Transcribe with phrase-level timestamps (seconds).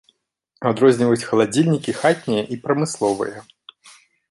[0.69, 3.39] Адрозніваюць халадзільнікі хатнія і прамысловыя.